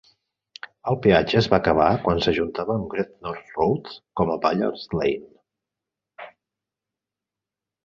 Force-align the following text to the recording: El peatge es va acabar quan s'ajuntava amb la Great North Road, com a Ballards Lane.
El 0.91 0.95
peatge 1.01 1.35
es 1.41 1.49
va 1.53 1.57
acabar 1.63 1.89
quan 2.07 2.21
s'ajuntava 2.27 2.73
amb 2.77 2.87
la 2.87 2.95
Great 2.95 3.13
North 3.29 3.53
Road, 3.59 3.93
com 4.21 4.33
a 4.33 4.41
Ballards 4.47 4.89
Lane. 4.97 6.35